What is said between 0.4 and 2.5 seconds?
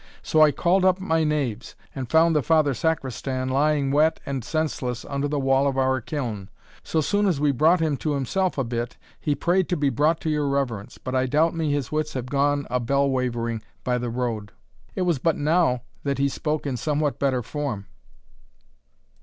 I called up my knaves, and found the